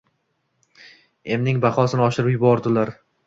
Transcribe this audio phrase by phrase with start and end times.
[1.35, 2.95] Emning bahosini oshirib yubordilar